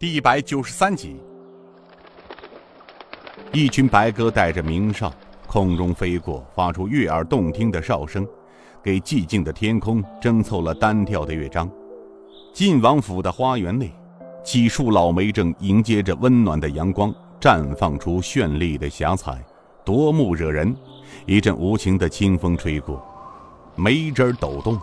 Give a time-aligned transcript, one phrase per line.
[0.00, 1.20] 第一百九十三集，
[3.52, 5.12] 一群白鸽带着鸣哨，
[5.46, 8.26] 空中飞过，发出悦耳动听的哨声，
[8.82, 11.70] 给寂静的天空争凑了单调的乐章。
[12.54, 13.92] 晋王府的花园内，
[14.42, 19.44] 几束老梅正迎接着温暖的阳光，绽放出绚丽的霞彩，
[19.84, 20.74] 夺目惹人。
[21.26, 23.06] 一阵无情的清风吹过，
[23.76, 24.80] 梅枝抖动，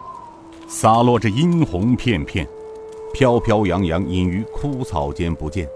[0.68, 2.48] 洒落着殷红片片。
[3.18, 5.68] 飘飘扬扬，隐于枯草间不见。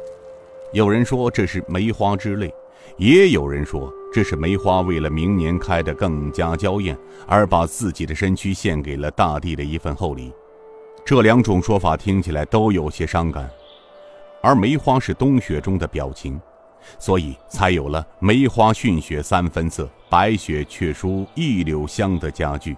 [0.74, 2.54] 有人说这是梅花之泪，
[2.98, 10.32] 也有人说这是梅花为了明年开得更加娇艳，而把自己的身躯献给了大地的一份厚礼。
[11.04, 13.50] 这两种说法听起来都有些伤感。
[14.44, 16.40] 而梅花是冬雪中的表情，
[17.00, 22.78] 所以才有了“梅花逊雪三分色，白雪却输一柳香”的佳句。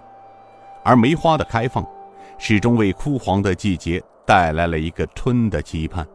[0.82, 1.86] 而梅花的开放，
[2.38, 4.02] 始终为枯黄的季节。
[4.26, 6.06] 带来了一个春的期盼。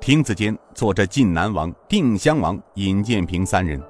[0.00, 3.82] 亭子间坐着晋南王、定襄王尹建平三人。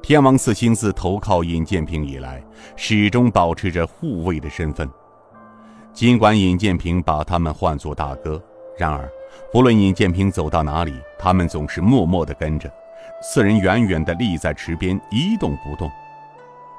[0.00, 2.42] 天王寺星自投靠尹建平以来，
[2.76, 4.88] 始终保持着护卫的身份。
[5.92, 8.40] 尽管尹建平把他们唤作大哥，
[8.78, 9.10] 然而
[9.52, 12.72] 不论尹建平走到哪里，他们总是默默地跟着。
[13.20, 15.90] 四人远远地立在池边，一动不动。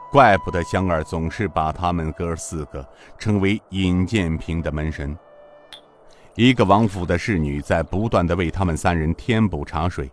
[0.09, 5.15] 怪不得香儿总是把他们哥四个称为尹建平的门神。
[6.39, 10.09] 一个王府的侍女在不断的为他们三人添补茶水。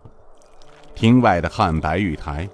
[0.93, 2.45] 厅外的汉白玉台，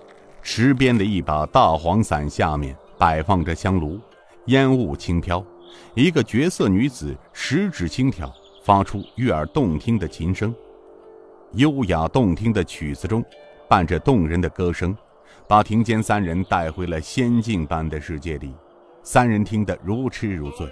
[0.43, 3.99] 池边的一把大黄伞下面摆放着香炉，
[4.45, 5.43] 烟雾轻飘。
[5.95, 8.31] 一个绝色女子十指轻挑，
[8.63, 10.53] 发出悦耳动听的琴声。
[11.53, 13.25] 优雅动听的曲子中，
[13.67, 14.95] 伴着动人的歌声，
[15.47, 18.53] 把庭间三人带回了仙境般的世界里。
[19.01, 20.69] 三人听得如痴如醉。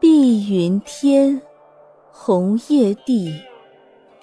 [0.00, 1.42] 碧云天，
[2.10, 3.38] 红叶地，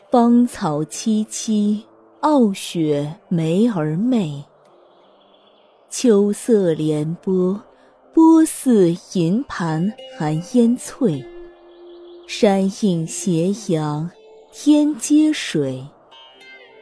[0.09, 1.83] 芳草萋萋，
[2.21, 4.43] 傲雪梅儿媚。
[5.87, 7.61] 秋色连波，
[8.11, 11.23] 波似银盘含烟翠。
[12.25, 14.09] 山映斜阳，
[14.51, 15.85] 天接水。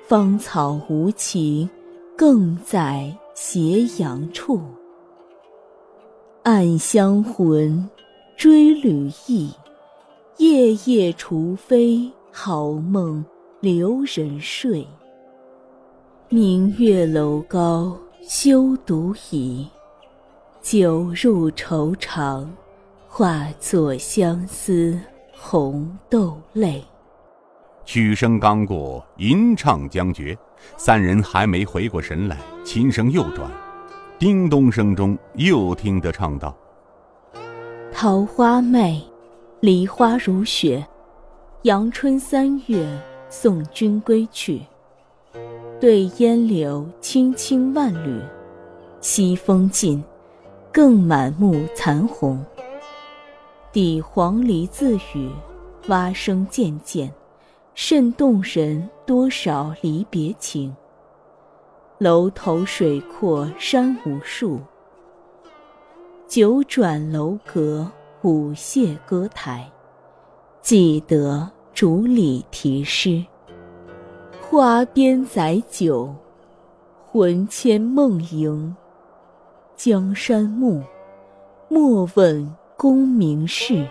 [0.08, 1.69] 芳草无情，
[2.16, 4.62] 更在斜阳处。
[6.44, 7.90] 暗香魂。
[8.35, 9.50] 追旅意，
[10.38, 13.23] 夜夜除非好梦
[13.62, 14.85] 留人睡。
[16.28, 17.97] 明月楼高
[18.28, 19.66] 休独倚，
[20.62, 22.51] 酒入愁肠，
[23.07, 25.00] 化作相思
[25.34, 26.84] 红豆泪。
[27.85, 30.38] 曲声刚过，吟唱将绝，
[30.75, 33.50] 三人还没回过神来，琴声又转，
[34.19, 36.53] 叮咚声中又听得唱道。
[37.97, 39.01] 桃花媚，
[39.61, 40.85] 梨花如雪。
[41.61, 42.85] 阳春三月，
[43.29, 44.61] 送君归去。
[45.79, 48.22] 对烟柳青青万缕，
[49.00, 50.03] 西风尽，
[50.73, 52.45] 更满目残红。
[53.72, 55.31] 抵黄鹂自语，
[55.88, 57.09] 蛙声渐渐，
[57.75, 58.89] 甚动人。
[59.06, 60.75] 多少离别情。
[62.00, 64.59] 楼头水阔山无数。
[66.28, 67.90] 九转楼阁
[68.24, 69.72] 舞榭歌台，
[70.59, 73.24] 记得竹里题诗。
[74.41, 76.13] 花边载酒，
[77.06, 78.75] 魂牵梦萦。
[79.75, 80.81] 江山暮，
[81.69, 83.88] 莫问功名事。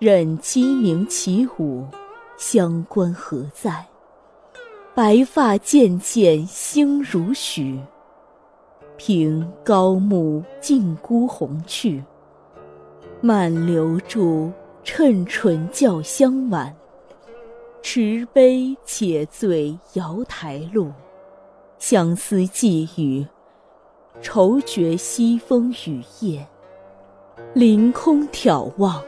[0.00, 1.86] 任鸡鸣起舞，
[2.36, 3.86] 乡关何在？
[4.96, 7.80] 白发渐渐星如许。
[9.12, 12.00] 凭高木尽孤鸿去，
[13.20, 14.52] 慢留住
[14.84, 16.72] 趁唇教香晚。
[17.82, 20.92] 持杯且醉瑶台路，
[21.76, 23.26] 相思寄语，
[24.22, 26.46] 愁绝西风雨夜。
[27.52, 29.02] 凌空眺望，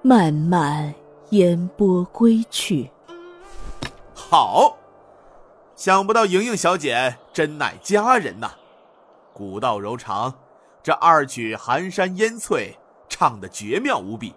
[0.00, 0.94] 漫漫
[1.30, 2.88] 烟波归去。
[4.14, 4.76] 好，
[5.74, 8.52] 想不到莹莹小姐真乃佳人呐！
[9.34, 10.32] 古道柔肠，
[10.80, 12.72] 这二曲寒山烟翠
[13.08, 14.32] 唱得绝妙无比，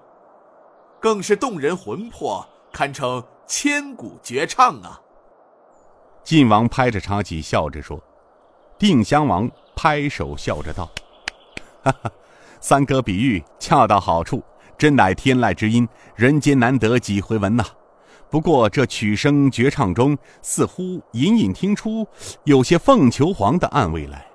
[0.99, 4.99] 更是动人魂魄，堪称千古绝唱啊！
[6.23, 8.01] 晋王拍着茶几笑着说
[8.79, 10.89] ：“定襄王拍手笑着道
[11.85, 12.11] ：‘哈哈，
[12.59, 14.43] 三哥比喻恰到好处，
[14.79, 17.63] 真乃天籁之音，人间难得几回闻呐。
[18.31, 22.07] 不过这曲声绝唱中，似乎隐隐听出
[22.45, 24.25] 有些凤求凰的暗味来。’”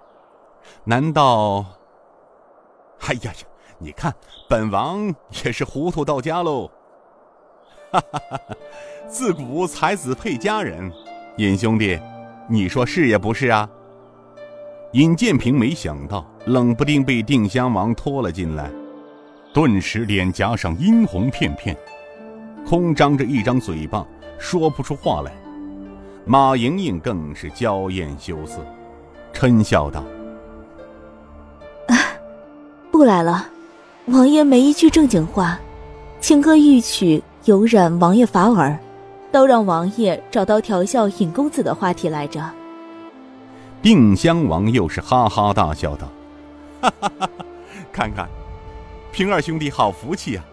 [0.84, 1.64] 难道？
[3.06, 3.32] 哎呀呀！
[3.78, 4.14] 你看，
[4.48, 5.12] 本王
[5.44, 6.70] 也是糊涂到家喽。
[7.90, 8.56] 哈哈哈哈！
[9.08, 10.90] 自古才子配佳人，
[11.36, 11.98] 尹兄弟，
[12.48, 13.68] 你说是也不是啊？
[14.92, 18.70] 尹建平没想到，冷不丁被定襄王拖了进来，
[19.52, 21.76] 顿时脸颊上殷红片片，
[22.64, 24.06] 空张着一张嘴巴，
[24.38, 25.32] 说不出话来。
[26.24, 28.64] 马莹莹更是娇艳羞涩，
[29.34, 30.04] 嗔笑道
[33.02, 33.48] ：“不来了，
[34.06, 35.58] 王爷没一句正经话，
[36.20, 38.78] 情歌一曲，有染王爷法耳。”
[39.32, 42.48] 都让王爷找到调笑尹公子的话题来着。
[43.82, 46.06] 定襄王又是哈哈大笑道
[46.80, 47.30] ：“哈哈哈！
[47.90, 48.28] 看看，
[49.10, 50.44] 平儿兄弟好福气啊，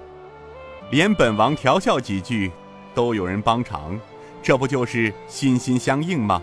[0.90, 2.52] 连本王调笑几句，
[2.96, 3.96] 都有人帮场，
[4.42, 6.42] 这不就是心心相印吗？”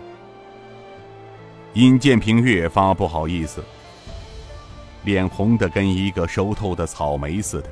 [1.75, 3.61] 尹建平越发不好意思，
[5.07, 7.69] 脸红的跟一个熟透的草莓似的。